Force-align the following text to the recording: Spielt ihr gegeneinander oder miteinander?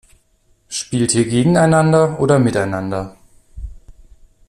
Spielt 0.67 1.13
ihr 1.13 1.25
gegeneinander 1.29 2.19
oder 2.19 2.39
miteinander? 2.39 3.15